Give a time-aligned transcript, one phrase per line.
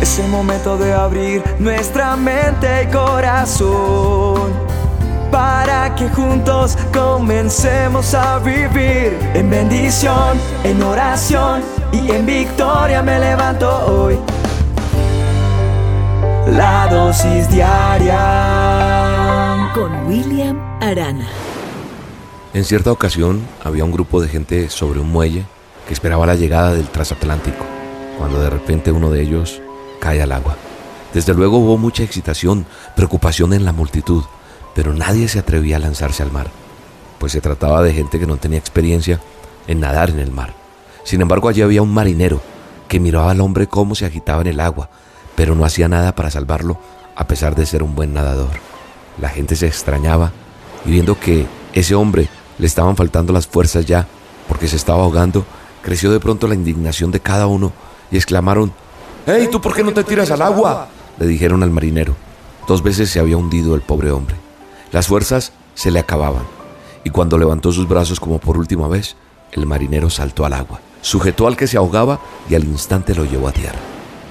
[0.00, 4.52] Es el momento de abrir nuestra mente y corazón
[5.30, 13.68] para que juntos comencemos a vivir en bendición, en oración y en victoria me levanto
[13.86, 14.18] hoy.
[16.46, 18.16] La dosis diaria
[19.74, 21.26] con William Arana.
[22.54, 25.44] En cierta ocasión había un grupo de gente sobre un muelle
[25.86, 27.66] que esperaba la llegada del transatlántico,
[28.16, 29.60] cuando de repente uno de ellos
[29.98, 30.56] cae al agua.
[31.12, 32.66] Desde luego hubo mucha excitación,
[32.96, 34.24] preocupación en la multitud,
[34.74, 36.48] pero nadie se atrevía a lanzarse al mar,
[37.18, 39.20] pues se trataba de gente que no tenía experiencia
[39.66, 40.54] en nadar en el mar.
[41.04, 42.40] Sin embargo, allí había un marinero
[42.88, 44.90] que miraba al hombre cómo se agitaba en el agua,
[45.34, 46.78] pero no hacía nada para salvarlo
[47.16, 48.50] a pesar de ser un buen nadador.
[49.20, 50.32] La gente se extrañaba
[50.84, 52.28] y viendo que ese hombre
[52.58, 54.06] le estaban faltando las fuerzas ya
[54.48, 55.44] porque se estaba ahogando,
[55.82, 57.72] creció de pronto la indignación de cada uno
[58.10, 58.72] y exclamaron,
[59.30, 60.88] ¡Hey, tú por qué no te tiras al agua!
[61.18, 62.16] le dijeron al marinero.
[62.66, 64.36] Dos veces se había hundido el pobre hombre.
[64.90, 66.44] Las fuerzas se le acababan
[67.04, 69.16] y cuando levantó sus brazos como por última vez,
[69.52, 73.48] el marinero saltó al agua, sujetó al que se ahogaba y al instante lo llevó
[73.48, 73.78] a tierra.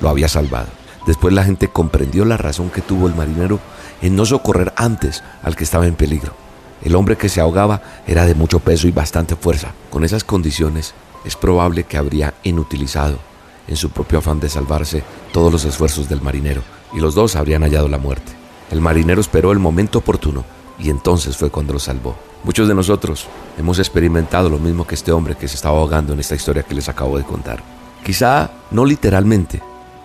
[0.01, 0.69] Lo había salvado.
[1.05, 3.59] Después la gente comprendió la razón que tuvo el marinero
[4.01, 6.33] en no socorrer antes al que estaba en peligro.
[6.83, 9.73] El hombre que se ahogaba era de mucho peso y bastante fuerza.
[9.91, 13.19] Con esas condiciones es probable que habría inutilizado
[13.67, 16.61] en su propio afán de salvarse todos los esfuerzos del marinero
[16.93, 18.31] y los dos habrían hallado la muerte.
[18.71, 20.45] El marinero esperó el momento oportuno
[20.79, 22.15] y entonces fue cuando lo salvó.
[22.43, 26.19] Muchos de nosotros hemos experimentado lo mismo que este hombre que se estaba ahogando en
[26.19, 27.63] esta historia que les acabo de contar.
[28.03, 29.61] Quizá no literalmente,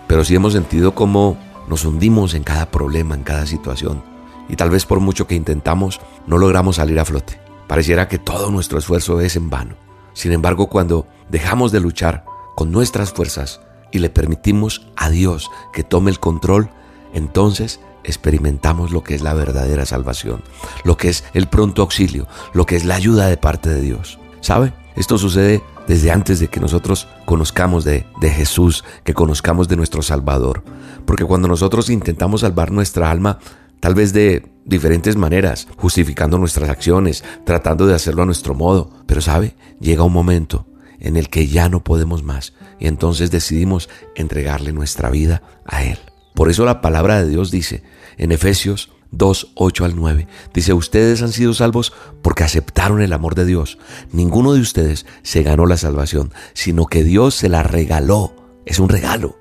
[0.07, 4.13] pero sí hemos sentido como nos hundimos en cada problema, en cada situación
[4.49, 7.39] y tal vez por mucho que intentamos, no logramos salir a flote.
[7.67, 9.75] Pareciera que todo nuestro esfuerzo es en vano.
[10.13, 12.25] Sin embargo, cuando dejamos de luchar
[12.55, 16.69] con nuestras fuerzas y le permitimos a Dios que tome el control,
[17.13, 20.43] entonces experimentamos lo que es la verdadera salvación,
[20.83, 24.19] lo que es el pronto auxilio, lo que es la ayuda de parte de Dios.
[24.41, 24.73] ¿Sabe?
[24.95, 30.01] Esto sucede desde antes de que nosotros conozcamos de, de, Jesús, que conozcamos de nuestro
[30.01, 30.63] Salvador.
[31.05, 33.39] Porque cuando nosotros intentamos salvar nuestra alma,
[33.79, 38.91] tal vez de diferentes maneras, justificando nuestras acciones, tratando de hacerlo a nuestro modo.
[39.05, 40.65] Pero sabe, llega un momento
[41.03, 45.99] en el que ya no podemos más y entonces decidimos entregarle nuestra vida a Él.
[46.33, 47.83] Por eso la palabra de Dios dice
[48.17, 50.27] en Efesios 2, 8 al 9.
[50.53, 51.93] Dice, ustedes han sido salvos
[52.23, 53.77] porque aceptaron el amor de Dios.
[54.11, 58.33] Ninguno de ustedes se ganó la salvación, sino que Dios se la regaló.
[58.65, 59.37] Es un regalo.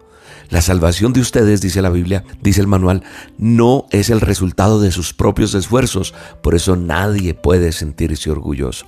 [0.50, 3.02] La salvación de ustedes, dice la Biblia, dice el manual,
[3.38, 6.12] no es el resultado de sus propios esfuerzos,
[6.42, 8.84] por eso nadie puede sentirse orgulloso.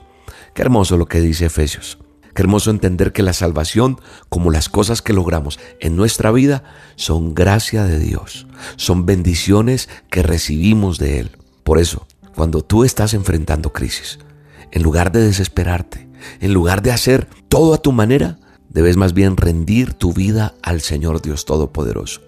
[0.53, 2.04] Qué hermoso lo que dice Efesios.
[2.35, 6.65] Qué hermoso entender que la salvación, como las cosas que logramos en nuestra vida,
[6.97, 8.47] son gracia de Dios,
[8.77, 11.31] son bendiciones que recibimos de Él.
[11.63, 14.19] Por eso, cuando tú estás enfrentando crisis,
[14.73, 16.09] en lugar de desesperarte,
[16.41, 18.39] en lugar de hacer todo a tu manera,
[18.75, 22.23] Debes más bien rendir tu vida al Señor Dios Todopoderoso,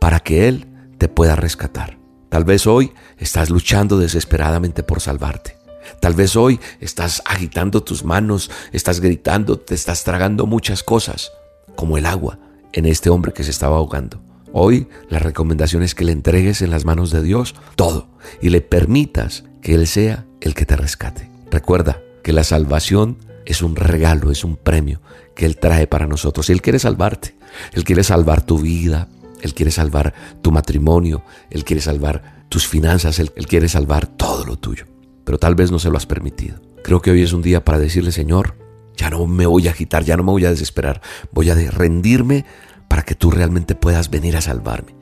[0.00, 0.66] para que Él
[0.98, 1.96] te pueda rescatar.
[2.28, 5.55] Tal vez hoy estás luchando desesperadamente por salvarte.
[6.00, 11.32] Tal vez hoy estás agitando tus manos, estás gritando, te estás tragando muchas cosas,
[11.74, 12.38] como el agua
[12.72, 14.20] en este hombre que se estaba ahogando.
[14.52, 18.08] Hoy la recomendación es que le entregues en las manos de Dios todo
[18.40, 21.28] y le permitas que Él sea el que te rescate.
[21.50, 25.00] Recuerda que la salvación es un regalo, es un premio
[25.34, 26.50] que Él trae para nosotros.
[26.50, 27.36] Él quiere salvarte,
[27.72, 29.08] Él quiere salvar tu vida,
[29.42, 34.56] Él quiere salvar tu matrimonio, Él quiere salvar tus finanzas, Él, quiere salvar todo lo
[34.56, 34.86] tuyo.
[35.26, 36.58] Pero tal vez no se lo has permitido.
[36.82, 38.54] Creo que hoy es un día para decirle, Señor,
[38.96, 42.46] ya no me voy a agitar, ya no me voy a desesperar, voy a rendirme
[42.88, 44.94] para que tú realmente puedas venir a salvarme.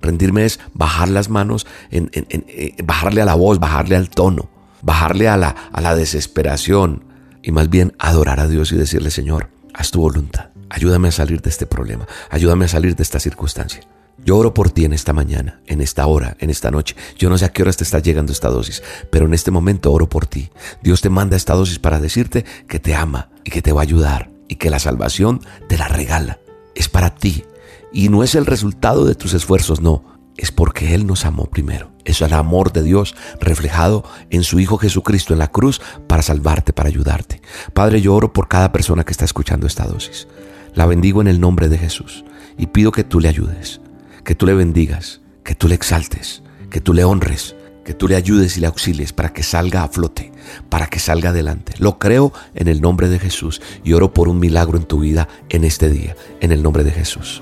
[0.00, 4.48] Rendirme es bajar las manos, eh, bajarle a la voz, bajarle al tono,
[4.82, 7.04] bajarle a la, a la desesperación,
[7.42, 10.50] y más bien adorar a Dios y decirle, Señor, haz tu voluntad.
[10.68, 12.06] Ayúdame a salir de este problema.
[12.28, 13.82] Ayúdame a salir de esta circunstancia.
[14.26, 16.96] Yo oro por ti en esta mañana, en esta hora, en esta noche.
[17.16, 19.92] Yo no sé a qué horas te está llegando esta dosis, pero en este momento
[19.92, 20.50] oro por ti.
[20.82, 23.84] Dios te manda esta dosis para decirte que te ama y que te va a
[23.84, 26.40] ayudar y que la salvación te la regala.
[26.74, 27.44] Es para ti
[27.92, 30.02] y no es el resultado de tus esfuerzos, no
[30.36, 31.92] es porque Él nos amó primero.
[32.04, 36.72] Es el amor de Dios reflejado en su Hijo Jesucristo en la cruz para salvarte,
[36.72, 37.40] para ayudarte.
[37.74, 40.26] Padre, yo oro por cada persona que está escuchando esta dosis.
[40.74, 42.24] La bendigo en el nombre de Jesús
[42.58, 43.80] y pido que tú le ayudes,
[44.26, 48.16] que tú le bendigas, que tú le exaltes, que tú le honres, que tú le
[48.16, 50.32] ayudes y le auxilies para que salga a flote,
[50.68, 51.74] para que salga adelante.
[51.78, 55.28] Lo creo en el nombre de Jesús y oro por un milagro en tu vida
[55.48, 57.40] en este día, en el nombre de Jesús.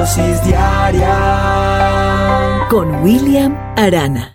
[0.00, 1.16] Dosis diaria
[2.72, 4.24] Con William Arana.